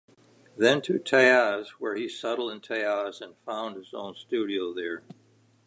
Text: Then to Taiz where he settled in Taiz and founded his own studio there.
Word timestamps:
Then 0.57 0.81
to 0.81 0.97
Taiz 0.97 1.67
where 1.77 1.95
he 1.95 2.09
settled 2.09 2.51
in 2.51 2.59
Taiz 2.59 3.21
and 3.21 3.35
founded 3.45 3.83
his 3.83 3.93
own 3.93 4.15
studio 4.15 4.73
there. 4.73 5.03